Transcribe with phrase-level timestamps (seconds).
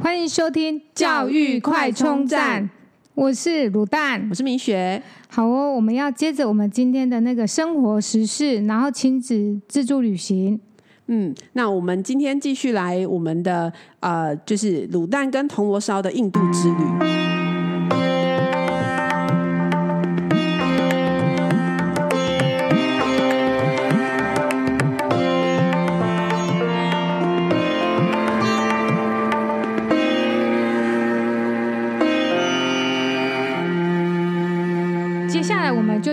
[0.00, 2.70] 欢迎收听教育快充站，
[3.14, 5.02] 我是卤蛋，我是明雪。
[5.28, 10.60] 好哦，我们要接着我们今天的那个生活时事，然后亲子自助旅行。
[11.06, 17.37] 嗯，那我们今天继续来我们的呃，就是卤蛋跟铜锣烧的印度之旅。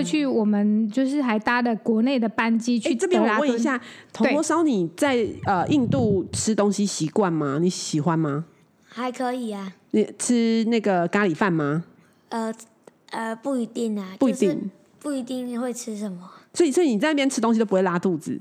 [0.06, 2.94] 去我们就是还搭的国内的班机去。
[2.96, 3.82] 这边我问一下，
[4.14, 7.58] 铜锣烧你在呃印度吃东西习惯吗？
[7.60, 8.46] 你喜欢吗？
[8.88, 9.74] 还可以啊。
[9.92, 11.84] 你吃那个咖喱饭吗？
[12.30, 12.54] 呃
[13.10, 16.18] 呃，不一定啊，不一定，不一定会吃什么。
[16.54, 18.40] 所以所以你在那边吃东西都不会拉肚子？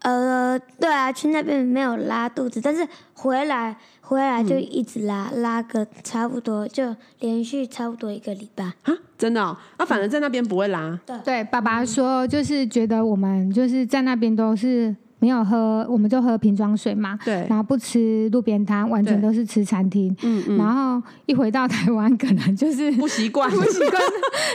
[0.00, 8.64] 呃，对啊，去那边没有拉肚子，但是回来回来就一直拉，嗯、拉个差不多，就连续差不多一个礼拜。
[8.64, 9.56] 啊，真的、哦？
[9.76, 10.80] 啊，反正在那边不会拉。
[10.80, 14.94] 嗯、对对，爸爸说就是觉得我们就是在那边都是。
[15.20, 17.18] 没有喝，我们就喝瓶装水嘛。
[17.24, 17.46] 对。
[17.48, 20.14] 然后不吃路边摊，完全都是吃餐厅。
[20.22, 20.58] 嗯嗯。
[20.58, 24.02] 然后一回到台湾，可能就是不习惯，不习惯。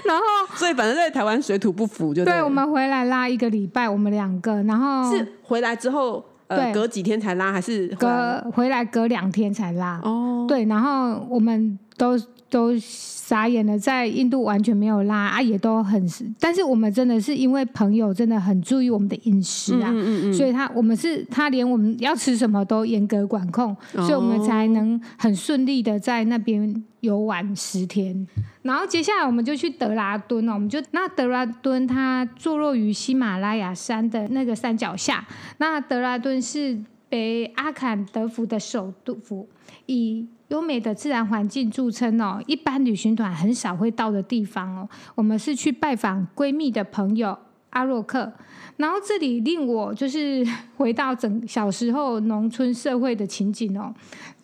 [0.06, 0.23] 然后，
[0.56, 2.34] 所以反正在台湾水土不服就对。
[2.34, 10.00] 对，我们回来拉一个礼拜，我们两个，然后是回来之后，呃，隔几天才拉，还是隔回来隔两天才拉？
[10.03, 10.45] 哦。
[10.47, 12.17] 对，然后我们都。
[12.54, 16.08] 都傻眼了，在印度完全没有拉啊，也都很，
[16.40, 28.28] 但是我们真的是因为朋友真的很注意我们的饮食啊，嗯嗯嗯，所以他我们是他连我们要吃什么都严格管控，哦，所以我们才能很顺利的在那边游玩十天。
[28.62, 35.26] 然后接下来我们就去德拉敦了，我们就那德拉敦它坐落于喜马拉雅山的那个山脚下，
[35.58, 36.78] 那德拉敦是
[37.09, 39.48] 北阿坎德福的首都府，
[39.86, 44.88] 以优美的自然环境著称哦，一般旅行团很少会到的地方哦。
[45.16, 47.36] 我们是去拜访闺蜜的朋友
[47.72, 48.31] 阿洛克，
[48.78, 50.47] 然后这里令我就是
[50.78, 53.91] 回到整小时候农村社会的情景哦。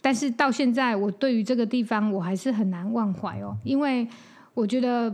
[0.02, 4.08] 但是到现在，我对于这个地方我还是很难忘怀哦，因为
[4.56, 5.14] 我觉得。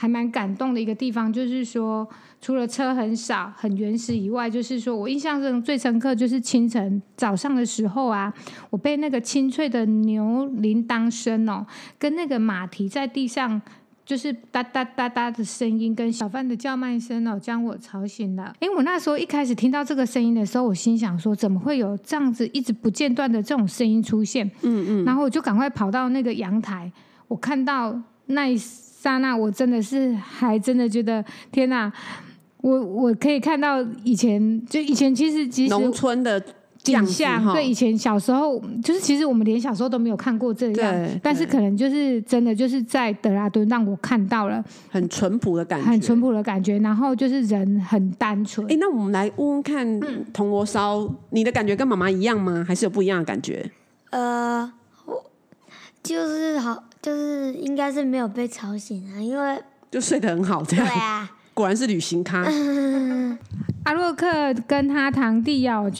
[0.00, 2.08] 还蛮感动的一个地方，就是说，
[2.40, 8.32] 除了车很少、很原始以外，就是说我印象中最深刻就是清晨早上的时候啊，
[8.70, 11.66] 我被那个清脆的牛铃铛声哦，
[11.98, 13.60] 跟那个马蹄在地上
[14.06, 18.54] 就是哒哒哒哒的声音，跟小贩的叫卖声哦，将我吵醒了。
[18.60, 24.50] 因为我那时候一开始听到这个声音的时候，我心想说，怎么会有这样子一直不间断的这种声音出现？
[24.62, 26.90] 嗯嗯，然后我就赶快跑到那个阳台，
[27.28, 28.58] 我看到那一。
[29.00, 31.90] 刹那，我真的是还真的觉得天哪！
[32.58, 36.38] 我我可以看到以前，就以前其实其实农村的
[36.82, 48.70] 景象，对以前小时候，就是其实我们连小时候都没有看过这样，但是可能就是真的就是在德拉敦让我看到了很淳朴的感觉，很淳朴的感觉，然后就是人很单纯。
[48.70, 49.98] 哎，那我们来问问看，
[50.30, 52.62] 铜锣烧，你的感觉跟妈妈一样吗？
[52.68, 53.70] 还是有不一样的感觉？
[54.10, 54.70] 呃，
[55.06, 55.24] 我
[56.02, 56.84] 就是好。
[57.02, 59.58] 就是应该是没有被吵醒啊，因为
[59.90, 60.86] 就睡得很好，这样。
[60.86, 62.44] 对啊， 果然是旅行咖。
[63.84, 65.90] 阿洛克跟他堂弟要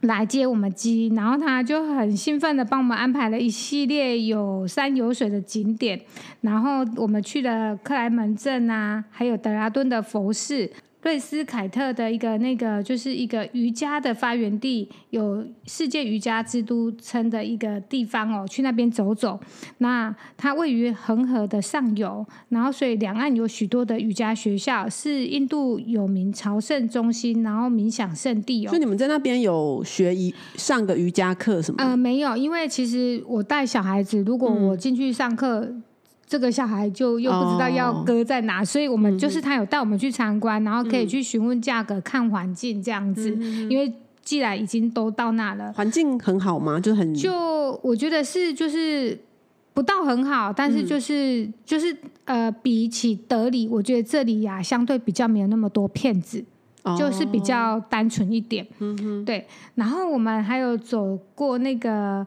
[0.00, 6.00] 来接我们机，然后他就很兴奋的帮我们安排了一系列有山有水的景点，
[6.40, 10.70] 然后我们去了克莱门镇啊，还有德拉敦的佛寺。
[11.04, 19.38] 瑞斯凯特的一个那个就是一个瑜伽的发源地，有世界瑜伽之都称的一个地方哦，去那边走走。
[19.78, 28.70] 那它位于恒河的上游，然后所以两岸有许多的瑜伽学校，是印度有名朝圣中心，然后冥想圣地哦。
[28.70, 31.84] 所以你们在那边有学一上个瑜伽课什么？
[31.84, 35.60] 呃，没有，因为其实我带小孩子，如果我进去上课。
[35.60, 35.82] 嗯
[36.26, 43.70] 这个小孩就又不知道要搁在哪，哦，所以我们就是他有带我们去参观，嗯，然后可以去询问价格，嗯，看环境这样子，嗯。
[43.70, 43.92] 因为
[44.22, 46.80] 既然已经都到那了，环境很好吗？
[46.80, 49.18] 就很就我觉得是就是
[49.74, 56.42] 不到很好，但是就是，嗯，就是呃，比起德里，我觉得这里呀，啊，相对比较没有那么多骗子，
[56.84, 58.66] 哦，就是比较单纯一点。
[58.78, 59.46] 嗯哼，对。
[59.74, 62.26] 然后我们还有走过那个。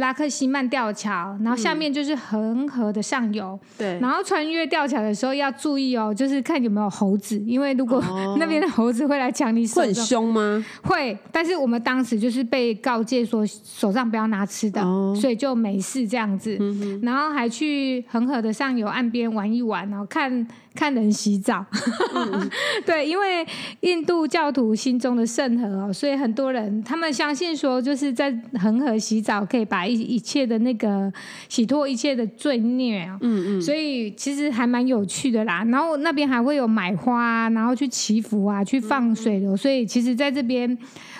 [0.00, 3.58] 拉克西曼吊桥，然后下面就是恒河的上游。
[3.62, 9.82] 嗯、对，然后穿越吊桥的时候要注意哦，就是看有没有猴子，因为如果、哦、 那边的猴子会来抢你手。
[9.82, 10.64] 会很凶吗？
[10.82, 16.98] 会，但是我们当时就是被告诫说手上不要拿吃的，哦、所以就没事这样子、嗯。
[17.02, 20.46] 然后还去恒河的上游岸边玩一玩，然后看。
[20.72, 21.66] 看人洗澡，
[22.14, 22.48] 嗯、
[22.86, 23.44] 对，因为
[23.80, 31.12] 印度教徒心中的圣河哦，所以很多人他们相信说，就是在恒河洗澡可以把一切的那个
[31.48, 33.18] 洗脱一切的罪孽啊。
[33.20, 33.62] 嗯嗯。
[33.62, 35.64] 所以其实还蛮有趣的啦。
[35.64, 39.52] 然后那边还会有买花，然后去祈福啊，去放水流。
[39.52, 40.76] 嗯、所以其实在这边，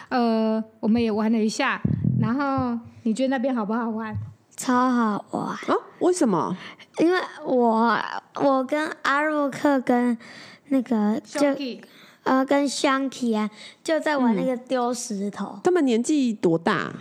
[0.09, 1.81] 呃，我们也玩了一下。
[2.21, 4.15] 然后你觉得那边好不好玩？
[4.57, 5.75] 超好玩啊！
[6.01, 6.55] 为什么？
[6.99, 7.99] 因为我
[8.43, 10.19] 我跟阿洛克跟
[10.69, 11.41] 那个就
[12.25, 13.49] 呃跟香缇啊，
[13.83, 15.59] 就在玩那个丢石头。
[15.65, 16.93] 他们年纪多大？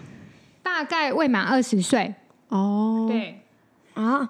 [0.64, 2.14] 大概未满二十岁。
[2.50, 3.42] 哦，对。
[3.94, 4.30] 啊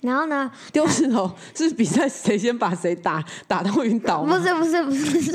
[0.00, 0.50] 然后呢？
[0.72, 4.38] 丢石头是比赛谁先把谁打打到晕倒吗？
[4.38, 5.32] 不是不是不是是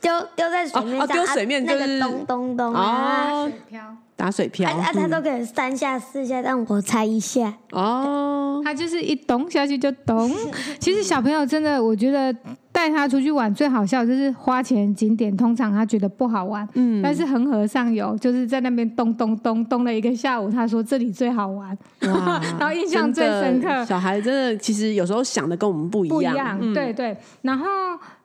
[0.00, 3.96] 丢丢在水面上，丢水面就是咚咚咚啊，水漂。
[4.16, 7.52] 打水漂，啊，他都可以三下四下，让我猜一下。
[7.72, 10.34] 哦，他就是一咚下去就咚。
[10.78, 12.34] 其实小朋友真的，我觉得
[12.80, 16.66] 带他出去玩最好笑就是花钱景点，通常他觉得不好玩。
[16.72, 23.84] 嗯，但是恒河上游就是在那边咚咚咚咚了一个下午，他说这里最好玩，哇 然后印象最深刻。
[23.84, 26.16] 小孩真的其实有时候想的跟我们不一样。
[26.16, 27.14] 不一样，嗯、对对。
[27.42, 27.66] 然后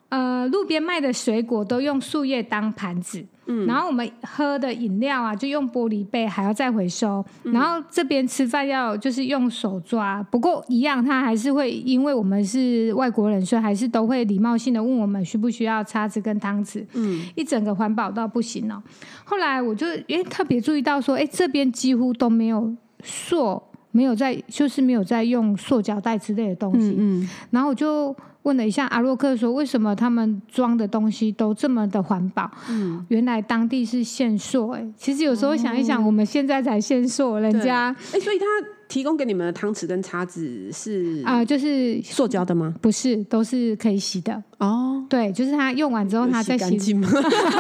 [0.10, 3.26] 呃，路边卖的水果都用树叶当盘子。
[3.48, 7.24] 嗯，然后我们喝的饮料啊，就用玻璃杯，还要再回收。
[7.44, 16.84] 嗯、然后这边吃饭要就是用手抓，不过一样，他还是会因为我们是外国人，所以还是都会礼貌性的问我们需不需要叉子跟汤匙。
[16.94, 18.82] 嗯，一整个环保到不行哦。
[19.24, 22.74] 后来我就诶特别注意到说，哎，这边几乎都没有
[23.04, 23.62] 塑，
[23.92, 26.96] 没有在就是没有在用塑胶袋之类的东西。
[26.98, 28.16] 嗯，嗯，然后我就。
[28.46, 34.70] 问了一下阿洛克说：“为什么他们装的东西都这么的环保？”嗯，原来当地是限塑。
[34.70, 38.46] 哎，其实有时候想一想，我们现在才限塑，人家哎，所以他
[38.88, 42.74] 提供给你们的汤匙跟叉子是啊，就是塑胶的吗？
[42.82, 44.44] 不是，都是可以洗的。
[44.60, 46.66] 哦，对，就是他用完之后他再洗。
[46.66, 47.10] 洗干净吗？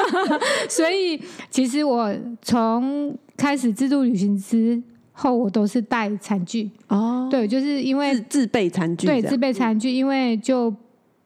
[0.69, 4.81] 所以其实我从开始自助旅行之
[5.15, 6.69] 后，我都是带餐具。
[6.89, 10.71] 哦，对，就是因为自备餐具，对，自备餐具，因为就。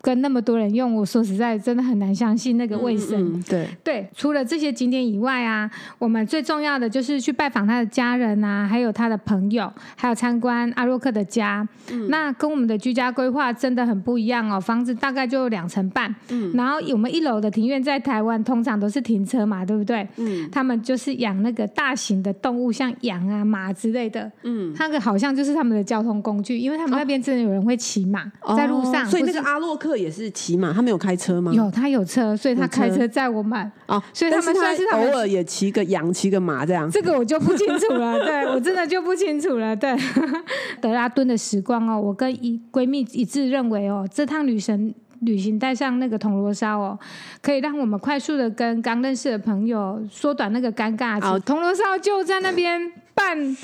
[0.02, 3.22] 跟那么多人用，我说实在真的很难相信那个卫生。
[3.22, 11.68] 嗯嗯、对对，除了这些景点以外啊，我们最重要的就是去拜访他的家人啊，还有他的朋友，还有参观阿洛克的家。
[11.92, 16.16] 嗯、那跟我们的居家规划真的很不一样哦，房子大概就两层半。
[16.30, 20.08] 嗯，然后我们一楼的庭院在台湾通常都是停车嘛，对不对？
[20.16, 24.32] 嗯，他们就是养那个大型的动物，像羊啊、马之类的。
[24.44, 29.89] 嗯，那个好像就是他们的交通工具，因为他们那边真的有人会骑马、哦、在路上，所以那个阿洛克。
[29.96, 31.52] 也是骑马，他没有开车吗？
[31.54, 33.72] 有，他有车，所以他开车载我们。
[33.88, 36.90] 哦，所以他们算是他偶尔也骑个羊，骑个马这样。
[36.90, 39.76] 这个我就不清楚了，对 我真的就不清楚了。
[39.76, 39.96] 对，
[40.82, 46.98] 德拉敦的时光哦，我跟一闺蜜一致认为哦，这趟旅程旅行带上那个铜锣烧哦，
[47.42, 51.44] 可以让我们快速的跟刚认识的朋友缩短那个尴尬期。
[51.46, 53.58] 铜锣烧就在那边办。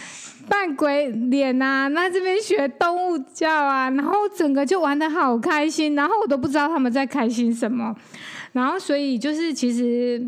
[0.47, 7.95] 扮鬼脸啊，那这边学动物叫啊，然后整个就玩的好开心，然后我都不知道他们在开心什么，
[8.51, 10.23] 然后所以就是其实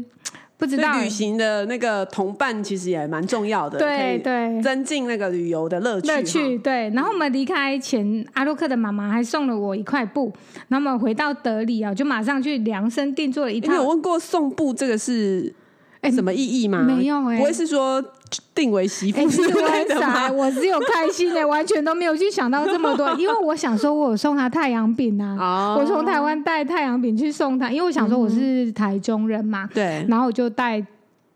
[0.58, 6.58] 不知道旅行的那个同伴其实也蛮重要的，对对，增进那个旅游的乐趣乐趣。
[6.58, 10.34] 对，然后我们离开前，阿洛克的妈妈还送了我一块布，
[10.70, 13.72] 然后我们回到德里啊，就马上去量身定做了一套。
[13.72, 15.54] 你有问过送布这个是
[16.12, 16.83] 什么意义吗？
[16.83, 18.04] 没有哎、欸，不会是说。
[18.54, 20.30] 定为媳妇之类的吗？
[20.30, 23.09] 我只有开心的， 完全都没有去想到这么多。
[23.14, 30.85] 因为我想说，我有送他太阳饼啊，我从台湾带太阳饼去送他，因为我想说我是台中人嘛，对，然后我就带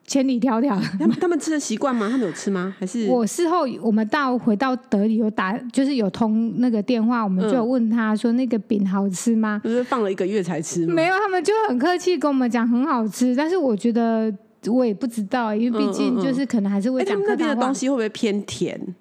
[0.06, 0.78] 千里迢迢。
[1.00, 2.10] 他们他们吃的习惯吗？
[2.12, 2.76] 他们有吃吗？
[2.78, 9.62] 还是我事后我们到回到德里有打，就是有通那个电话，我们就有问他说那个饼好吃吗？
[9.64, 10.94] 就是放了一个月才吃吗？
[10.94, 14.34] 没有，他们就很客气跟我们讲很好吃，但是我觉得。
[14.68, 17.14] 我也不知道，因为毕竟就是可能还是会讲。
[17.14, 18.96] 他们那边的东西会不会偏甜？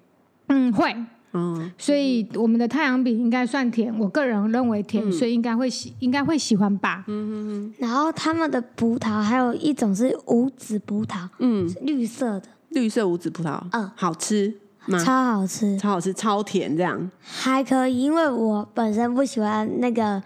[0.47, 0.95] 嗯，会。
[1.33, 7.05] 嗯，所以我们的太阳饼应该算甜，我个人认为甜，嗯、所以应该会喜，应该会喜欢吧。
[7.07, 7.73] 嗯嗯嗯。
[7.77, 12.47] 然后他们的葡萄还有一种是无籽葡萄，嗯，绿色的。
[12.71, 14.53] 绿色无籽葡萄，嗯，好吃
[14.87, 14.99] 吗？
[15.01, 17.09] 超好吃，超好吃，超甜，这样。
[17.21, 20.21] 还可以，因为我本身不喜欢那个，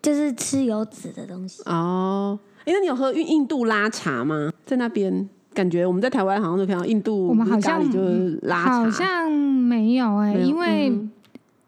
[0.00, 1.62] 就是吃有籽的东西。
[1.66, 2.38] 哦。
[2.64, 4.52] 哎，那你有喝印印度拉茶吗？
[4.64, 10.90] 在那边感觉我们在台湾好像都看到印度，我们好像就是拉茶，好像没有哎、欸，有因为。
[10.90, 11.10] 嗯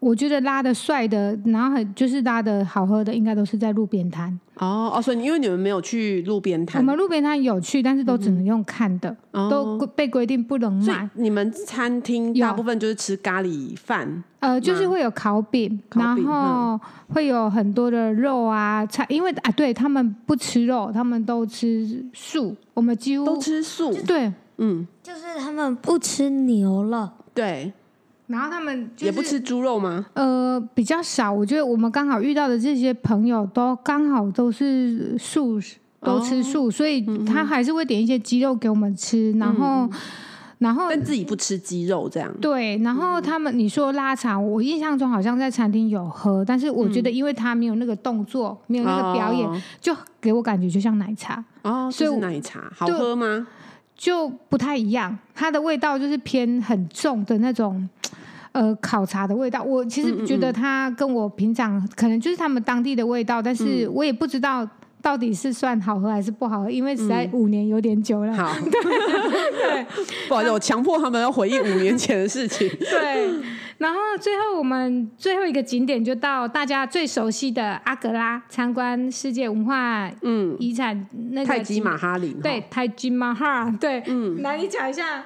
[0.03, 4.37] 我觉得拉的帅的，然后很就是拉的好喝的，应该都是在路边摊。
[4.55, 11.09] 哦哦，所以因为你们没有去路边摊，我们路边摊有去，但是都只能用看的，嗯、都被规定不能买。
[11.15, 16.79] 你们餐厅大部分就是吃咖喱饭，呃，就是会有烤饼，烤然后
[17.13, 22.55] 会有很多的肉啊菜，因为啊，对他们不吃肉，他们都吃素。
[22.73, 24.31] 我们几乎都吃素，对。
[24.57, 27.73] 嗯，就是他们不吃牛了，对，
[28.33, 30.03] 然后他们、就是、也不吃猪肉吗？
[30.13, 31.31] 呃，比较少。
[31.31, 39.85] 我觉得我们刚好遇到的这些朋友都刚好都是素食，都吃素，哦、所以他还是会点一些鸡肉给我们吃，然后。
[39.85, 39.91] 嗯
[40.59, 42.33] 然后，但自己不吃鸡肉这样。
[42.39, 53.45] 对，然后他们你说拉茶，我印象中好像在餐厅有喝，但是我觉得因为他没有那个动作，没有那个表演，就给我感觉就像奶茶哦，所以是奶茶好喝吗？
[53.97, 57.89] 就不太一样，它的味道就是偏很重的那种，
[58.53, 59.61] 呃，烤茶的味道。
[59.61, 64.67] 我其实觉得它跟我平常可能就是他们当地的味道，但是我也不知道。
[65.03, 66.71] 到底是算好喝还是不好喝？
[66.71, 68.31] 因为实在五年有点久了。
[68.31, 68.55] 嗯、好，
[69.51, 69.85] 对，
[70.29, 72.69] 不好意思，我强迫他们要回忆五年前的事情。
[72.79, 73.29] 对，
[73.79, 82.33] 然后最后我们最后一个景点就到大家最熟悉的阿格拉，参观世界文化嗯遗产那个泰姬玛哈里。
[82.41, 85.21] 对，泰姬玛哈，对，嗯，来你讲一下。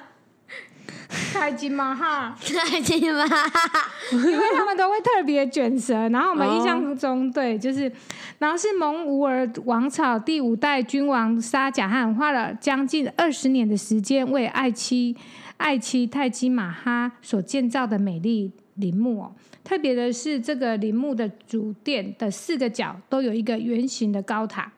[1.32, 7.90] 泰姬玛哈，泰姬玛哈，因为他们都会特别卷舌，然后我们印象中， 对，就是，
[8.38, 15.16] 然后是蒙古尔王朝第五代君王沙贾汗花了将近二十年的时间为爱妻
[15.56, 19.32] 爱妻泰姬玛哈所建造的美丽陵墓哦。
[19.62, 24.72] 特别的是，这个陵墓的主殿的四个角都有一个圆形的高塔。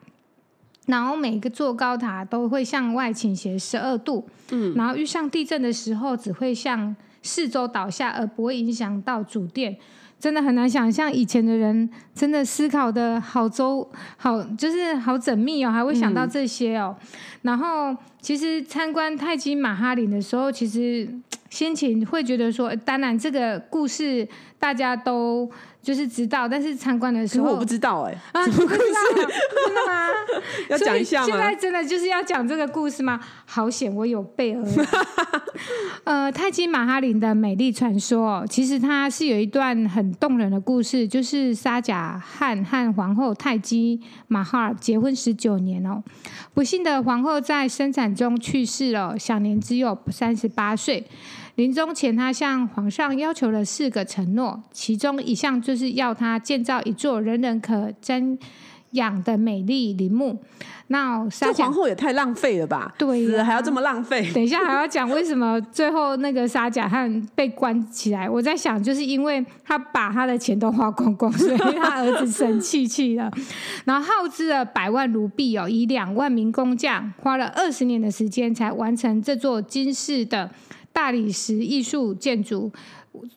[0.87, 9.77] 然后每个座高塔都会向外倾斜十二度，嗯，然后遇上地震的时候，只会向四周倒下，而不会影响到主殿。
[10.19, 16.95] 真的很难想象以前的人真的思考的好周好，就是好缜密哦，还会想到这些哦。
[16.99, 17.07] 嗯、
[17.41, 21.09] 然后其实参观泰姬玛哈陵的时候，其实
[21.49, 24.27] 心情会觉得说，当然这个故事
[24.61, 25.51] 大家都。
[25.81, 30.09] 就是知道，但是参观的时候我不知道哎、欸，啊，不知道，真的吗？
[30.69, 31.25] 要讲一下吗？
[31.25, 33.19] 现在真的就是要讲这个故事吗？
[33.47, 34.85] 好险，我有备而来。
[36.05, 46.03] 呃，泰姬玛哈林的美丽传说，其实它是有一段很动人的故事，就是沙贾汉和皇后泰姬玛哈尔结婚十九年哦，
[46.53, 51.07] 不幸的皇后在生产中去世了，享年只有三十八岁。
[51.55, 58.37] 临终前，他向皇上要求了四个承诺，其中一项就是要他建造一座人人可瞻
[58.91, 60.41] 仰的美丽陵墓。
[60.87, 62.93] 那这皇后也太浪费了吧？
[62.97, 64.29] 对、啊，死了还要这么浪费。
[64.33, 68.29] 等一下还要讲为什么最后那个沙贾汉被关起来。
[68.29, 73.31] 我在想，就是因为他把他的钱都花光光，所以他儿子生气气了。
[73.85, 80.49] 然后耗资了百万卢币哦，以两万名工匠花了二十年的时间才完成这座金世的。
[80.93, 82.71] 大理石艺术建筑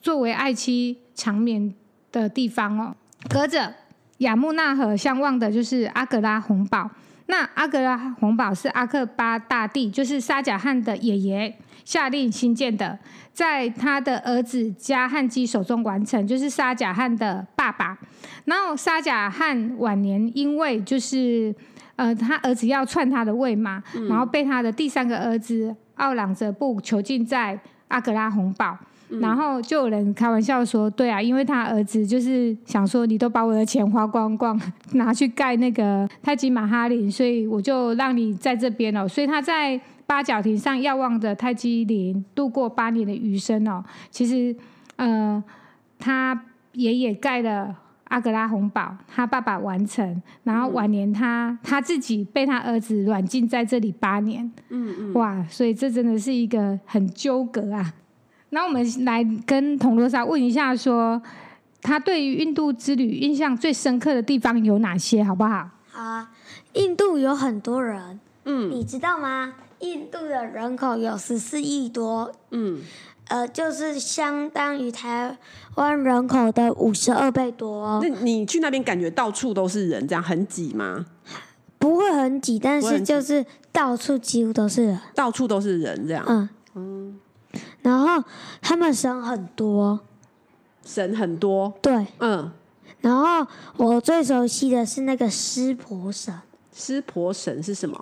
[0.01, 1.73] 作为爱妻长眠
[2.13, 2.95] 的地方哦，
[3.29, 3.75] 隔着
[4.19, 6.91] 雅穆纳河相望的就是阿格拉红堡。
[7.27, 12.99] 那阿格拉红堡是阿克巴大帝，就是沙贾汉的爷爷下令兴建的，
[13.33, 17.99] 在他的儿子加汉基手中完成，就是沙贾汉的爸爸。
[18.45, 21.55] 然后沙贾汉晚年因为就是
[21.97, 25.75] 呃他儿子要篡他的位嘛，嗯、然后被他的第三个儿子。
[25.97, 27.59] 奥朗则布囚禁在
[27.89, 28.77] 阿格拉红堡，
[29.11, 34.61] 嗯、然后就有人开玩笑说：“对啊，因为他儿子就是想说，你都把我的钱花光光，
[34.93, 39.07] 拿去盖那个泰姬玛哈林，所以我就让你在这边哦。
[39.07, 43.85] 所以他在八角亭上遥望着泰姬陵度过八年的余生哦。
[44.11, 44.57] 其实，
[44.97, 45.43] 呃，
[45.99, 57.95] 他爷爷盖了。”阿格拉红堡，他爸爸完成，然后晚年他、嗯、他自己被他儿子软禁在这里八年，嗯嗯，哇，所以这真的是一个很纠葛啊。
[58.51, 61.23] 那我们来跟铜锣烧问一下说，说
[61.83, 65.71] 他对于印度之旅印象最深刻的地方有哪些，好不好？
[65.91, 66.31] 好啊，
[66.75, 69.55] 印度有很多人，嗯，你知道吗？
[69.81, 72.81] 印度的人口有十四亿多，嗯。
[73.28, 75.37] 呃，就是相当于台
[75.76, 78.00] 湾人口的五十二倍多。
[78.02, 81.07] 那你去那边感觉到处都是人，这样很挤吗？
[81.78, 86.25] 不会很挤，但是就是到处几乎都是人，到处都是人这样。
[86.28, 87.21] 嗯嗯。
[87.83, 88.23] 然后
[88.61, 90.00] 他们神很多，
[90.85, 91.73] 神很多。
[91.81, 92.50] 对，嗯。
[93.00, 96.35] 然后我最熟悉的是那个湿婆神。
[96.73, 97.99] 湿婆神是什么？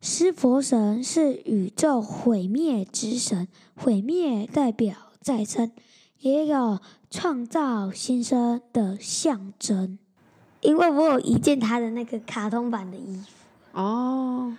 [0.00, 5.72] 湿婆神是宇宙毁灭之神，毁灭代表再生，
[6.20, 6.78] 也有
[7.10, 9.98] 创造新生的象征。
[10.60, 13.80] 因为我有一件他的那个卡通版的衣服。
[13.80, 14.56] 哦，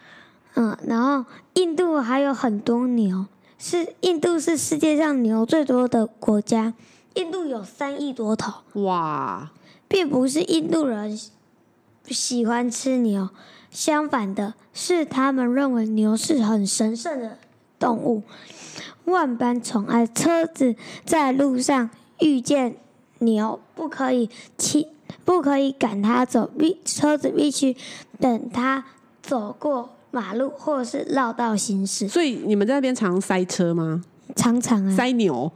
[0.55, 3.25] 嗯，然后印度还有很多牛，
[3.57, 6.73] 是印度是世界上牛最多的国家，
[7.13, 8.61] 印度有三亿多头。
[8.81, 9.51] 哇，
[9.87, 11.17] 并不是印度人
[12.05, 13.29] 喜欢吃牛。
[13.71, 17.37] 相反的是，他们认为牛是很神圣的
[17.77, 18.23] 动物，
[19.05, 20.07] 万般宠爱。
[20.07, 22.75] 车子在路上遇见
[23.19, 24.87] 牛，不可以骑，
[25.23, 27.77] 不可以赶它走，必车子必须
[28.19, 28.83] 等它
[29.21, 32.07] 走过马路，或是绕道行驶。
[32.07, 34.03] 所以你们在那边常塞车吗？
[34.35, 35.51] 常常啊，塞牛。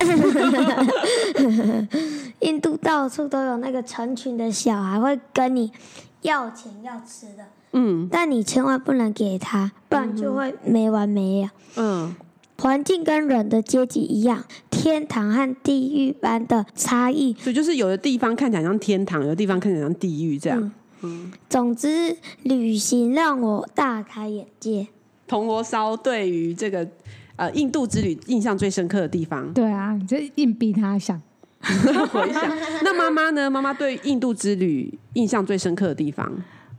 [2.40, 5.70] 印度到处都有那个成群的小孩会跟你
[6.22, 11.50] 要钱要吃的，嗯，但你千万不能给他，不然就会没完没了。
[11.76, 12.14] 嗯，
[12.58, 17.34] 环境跟人的阶级一样，天堂和地狱般的差异。
[17.34, 20.60] 所以就是有的地方看起来像天堂，有的地方看起来像地狱这样。
[20.60, 20.72] 嗯，
[21.02, 24.88] 嗯，总之旅行让我大开眼界。
[25.26, 26.86] 铜锣烧对于这个。
[27.36, 29.50] 呃，印度之旅印象最深刻的地方？
[29.54, 31.18] 对啊，你这硬逼他想
[32.12, 32.42] 回想。
[32.82, 33.50] 那妈妈呢？
[33.50, 36.30] 妈妈对印度之旅印象最深刻的地方？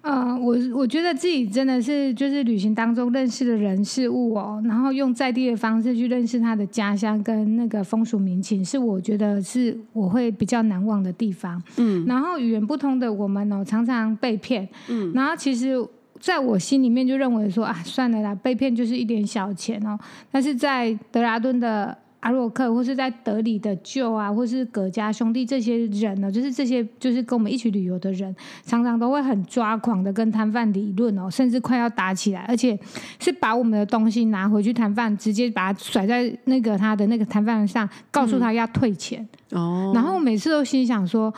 [0.02, 11.62] 呃，我我觉得自己真的是就是旅行当中认识的人事物哦，然后用在地的方式去认识他的家乡跟那个风俗民情，是我觉得是我会比较难忘的地方。
[11.78, 14.68] 嗯，然后语言不通的我们哦，常常被骗。
[14.88, 15.88] 嗯，然后其实。
[16.20, 19.98] 在我心里面就认为说啊，算了啦，被骗就是一点小钱哦。
[20.32, 28.36] 但是在德拉敦的阿洛克，或是在德里的舅啊，或是葛家兄弟这些人呢，就是这些就是跟我们一起旅游的人，
[28.66, 32.80] 常常都会很抓狂的跟摊贩理论哦，甚至快要打起来，而且
[33.20, 39.22] 是把我们的东西拿回去摊贩，直接把它甩在那个他的那个摊贩上，告诉他要退钱。
[39.52, 41.34] 哦、嗯，然后每次都心想说。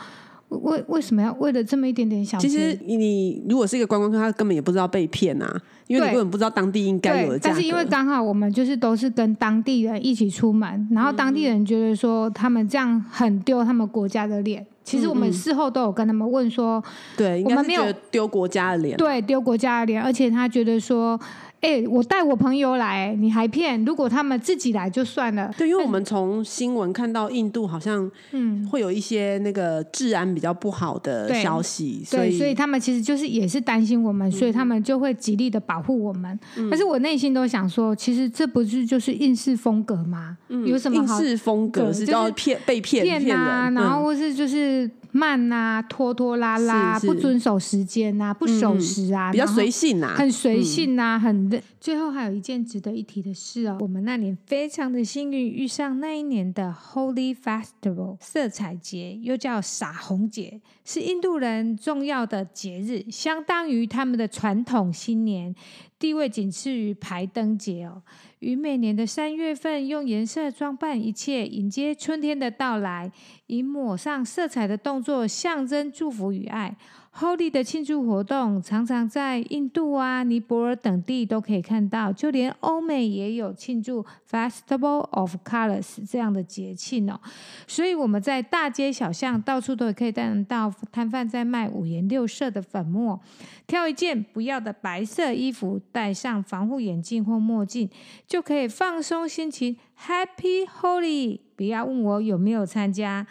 [0.48, 2.48] 为为什么要为了这么一点点小钱？
[2.48, 7.50] 其实你如果是一个观光客，他根本也不知道被骗啊，因为你根本不知道当地应该有的价。
[7.50, 14.64] 但是因为刚好我们就是都是跟当地人一起出门，然后当地人觉得说他们这样很丢他们国家的脸。
[14.84, 16.82] 其实我们事后都有跟他们问说，
[17.16, 21.18] 对，我们没有丢国家的脸，对，丢国家的脸，而且他觉得说。
[21.64, 23.82] 哎、欸，我带我朋友来，你还骗？
[23.86, 25.50] 如果他们自己来就算了。
[25.56, 36.38] 对，因为我们从新闻看到印度好像嗯会有一些那个治安比较不好的消息，对、所以他们其实就是也是担心我们，所以他们就会极力的保护我们。
[36.58, 40.36] 嗯、但是我内心都想说，其实这不是就是印式风格吗？
[40.50, 41.18] 嗯、有什么好？
[41.18, 44.90] 印式风格是叫骗、就是、被骗骗啊，然后或是就是。
[45.16, 51.62] 慢啊，拖拖拉拉，不遵守时间啊，不守时啊，嗯、比较随性啊，很随性啊，嗯、很。
[51.80, 65.54] 最后还有一件值得一提的事哦，我们那年非常的幸运遇上那一年的 Holy Festival 色彩节，又叫撒红节，是印度人重要的节日，相当于他们的传统新年，
[65.98, 68.02] 地位仅次于排灯节哦。
[68.40, 73.10] 于每年的三月份，用颜色装扮一切，迎接春天的到来，
[73.46, 76.74] 以抹上色彩的动作象征祝福与爱。
[77.16, 87.20] Holi 的庆祝活动常常在印度啊、尼泊尔等地都可以看到，就连欧美也有庆祝 Festival of Colors 这样的节庆哦。
[87.68, 93.20] 所以我们在大街小巷到处都可以看到摊贩在卖五颜六色的粉末，
[93.68, 97.88] 挑一件不要的白色衣服，戴上防护眼镜或墨镜，
[98.26, 99.76] 就可以放松心情。
[99.96, 101.38] Happy Holi！
[101.54, 103.24] 不要问我有没有参加。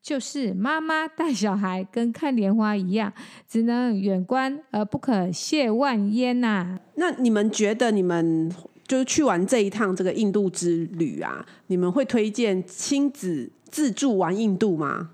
[0.00, 3.12] 就是妈妈带小孩跟看莲花一样，
[3.46, 6.78] 只能远观而不可亵玩焉呐。
[6.94, 8.50] 那你们觉得你们
[8.86, 15.10] 就是去完这一趟这个印度之旅啊，你们会推荐亲子自助玩印度吗？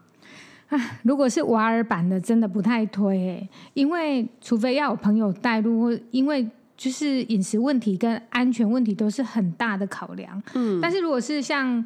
[0.69, 10.41] 啊，如果是瓦尔版的，真的不太推欸，因为除非要有朋友带路，因为就是饮食问题跟安全问题都是很大的考量。
[10.55, 11.85] 嗯，但是如果是像。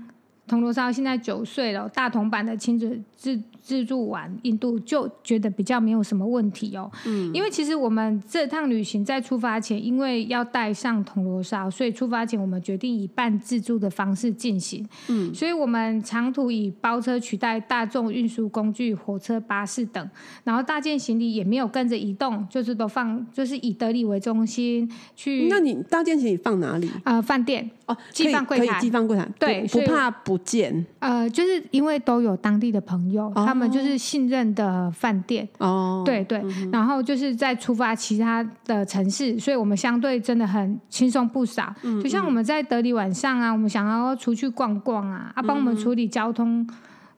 [0.49, 6.89] 铜锣烧现在九岁了，大同版的亲子自自助玩印度就觉得比较没有什么问题哦。
[7.05, 14.87] 嗯，因为其实我们这趟旅行在出发前，因为要带上铜锣烧，所以出发前我们决定以半自助的方式进行。
[15.09, 20.09] 嗯，所以我们长途以包车取代大众运输工具，火车、巴士等，
[20.45, 25.49] 然后大件行李也没有跟着移动，就是都放，就是以德里为中心去。
[25.51, 26.89] 那你大件行李放哪里？
[27.03, 30.87] 啊、呃，饭店哦，寄放柜台，可以寄放柜台，对，不怕不见。
[31.01, 35.49] 呃，就是因为都有当地的朋友，哦、他们就是信任的饭店。
[35.59, 41.75] 哦，对对，嗯、然后就是在出发其他的城市，所以我们相对真的很轻松不少。
[41.83, 46.69] 嗯、就像我们在德里晚上啊，我们想要出去逛逛啊，啊，帮我们处理交通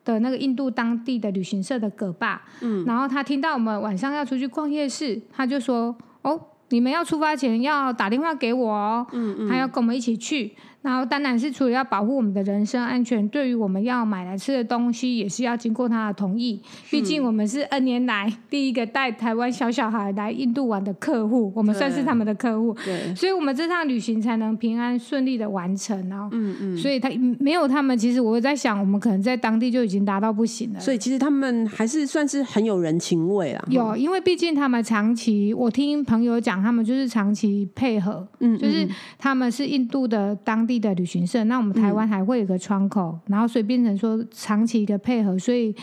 [0.04, 10.52] 的那个印度当地的旅行社的葛爸，嗯，然后他听到我们晚上要出去逛夜市，他就说：“哦，你们要出发前要打电话给我哦，嗯嗯，还要跟我们一起去。”
[10.82, 16.58] 然后当然是除了要保护我们的人身安全，对于我们要买来吃的东西，也是要经过他的同意。
[16.88, 25.94] 毕竟我们是 N 年来第一个带台湾小小孩来印度玩的客户，我们算是他们的客户，对，所以我们这趟旅行才能平安顺利的完成。
[26.10, 30.80] 哦，嗯嗯，所以他没有他们，其实我在想，我们可能在当地就已经达到不行了。
[30.80, 33.62] 所以其实他们还是算是很有人情味啦。
[33.68, 41.42] 有，因为毕竟他们长期，我听朋友讲，他们就是长期配合，嗯，就是他们是印度的当地的旅行社。
[41.44, 45.74] 那我们台湾还会有个窗口，嗯、然后所以变成说长期一个配合，所以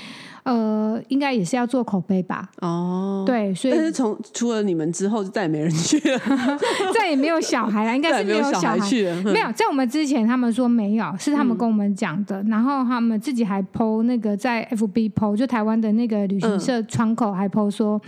[0.43, 2.49] 呃，应该也是要做口碑吧？
[2.61, 6.19] 哦，对，所以但是从除了你们之后，就再也没人去了，
[6.93, 9.23] 再也没有小孩了，应该是没有小孩去了。
[9.23, 12.41] 没有，在我们之前，他们说没有，是他们跟我们讲的。
[12.43, 18.01] 嗯、然后他们自己还 po 那个在 FB po，就台湾的那个旅行社窗口还 po 说。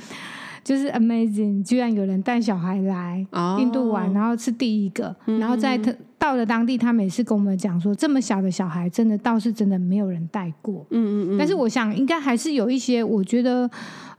[0.64, 3.26] 就是 amazing，居然有人带小孩来
[3.60, 4.16] 印度玩，oh.
[4.16, 10.86] 然后是第一个，然后在他到了当地，他每次跟我们讲说，这么小的小孩，真的倒是真的没有人带过。
[10.92, 11.38] 嗯嗯嗯。
[11.38, 13.70] 但是我想，应该还是有一些，我觉得。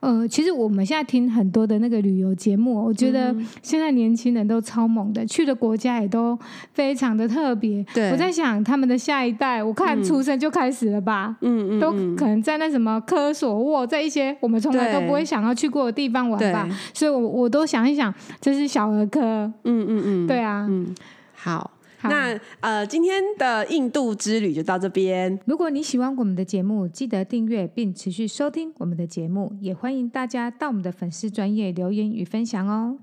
[0.00, 6.38] 呃，其实我们现在听很多的那个旅游节目，我觉得现在年轻人都超猛的，去的国家也都
[6.72, 7.84] 非常的特别。
[7.92, 16.66] 对，我在想他们的下一代，我看出生就开始了吧，嗯嗯，都可能在那什么科索沃，在一些我们从来都不会想要去过的地方玩吧。
[16.94, 19.20] 所以我我都想一想，这是小儿科。
[19.64, 20.94] 嗯嗯嗯，对啊，嗯，
[21.34, 21.70] 好。
[22.02, 25.38] 那呃，今天的印度之旅就到这边。
[25.46, 32.98] 如果你喜欢我们的节目，记得订阅并持续收听我们的节目，也欢迎大家到我们的粉丝专业留言与分享哦。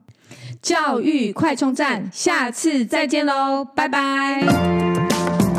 [0.61, 5.56] 教育快充站，下次再见喽，拜拜。